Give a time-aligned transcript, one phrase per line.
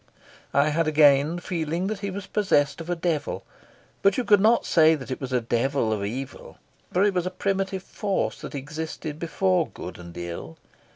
[0.51, 3.43] I had again the feeling that he was possessed of a devil;
[4.01, 6.57] but you could not say that it was a devil of evil,
[6.91, 10.57] for it was a primitive force that existed before good and ill.